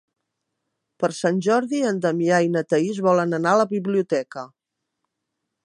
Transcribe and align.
Per 1.03 1.09
Sant 1.17 1.41
Jordi 1.47 1.81
en 1.89 1.99
Damià 2.05 2.39
i 2.47 2.49
na 2.55 2.63
Thaís 2.71 3.03
volen 3.09 3.39
anar 3.39 3.53
a 3.53 3.61
la 3.61 3.67
biblioteca. 3.77 4.47